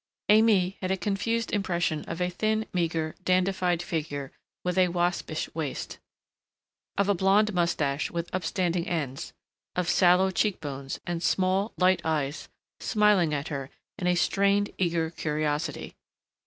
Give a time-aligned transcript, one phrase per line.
[0.29, 4.31] Aimée had a confused impression of a thin, meager, dandified figure
[4.63, 5.99] with a waspish waist...
[6.97, 9.31] of a blond mustache with upstanding ends...
[9.75, 13.69] of sallow cheek bones and small, light eyes smiling at her
[13.99, 15.93] in a strained, eager curiosity....